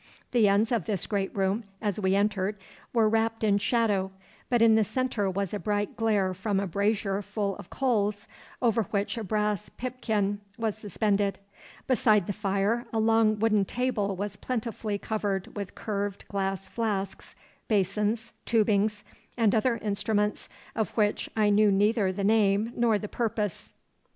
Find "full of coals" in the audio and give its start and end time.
7.21-8.27